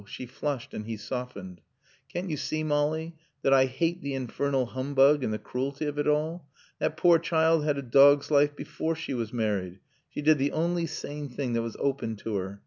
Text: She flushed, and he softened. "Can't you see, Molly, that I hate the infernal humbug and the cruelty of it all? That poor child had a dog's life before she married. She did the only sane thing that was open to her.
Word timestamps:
She 0.07 0.25
flushed, 0.25 0.73
and 0.73 0.87
he 0.87 0.97
softened. 0.97 1.61
"Can't 2.11 2.27
you 2.31 2.35
see, 2.35 2.63
Molly, 2.63 3.13
that 3.43 3.53
I 3.53 3.65
hate 3.65 4.01
the 4.01 4.15
infernal 4.15 4.65
humbug 4.65 5.23
and 5.23 5.31
the 5.31 5.37
cruelty 5.37 5.85
of 5.85 5.99
it 5.99 6.07
all? 6.07 6.47
That 6.79 6.97
poor 6.97 7.19
child 7.19 7.63
had 7.65 7.77
a 7.77 7.83
dog's 7.83 8.31
life 8.31 8.55
before 8.55 8.95
she 8.95 9.13
married. 9.13 9.77
She 10.09 10.23
did 10.23 10.39
the 10.39 10.53
only 10.53 10.87
sane 10.87 11.29
thing 11.29 11.53
that 11.53 11.61
was 11.61 11.77
open 11.79 12.15
to 12.15 12.37
her. 12.37 12.59